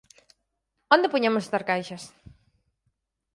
[0.95, 2.03] Onde poñemos estas caixas?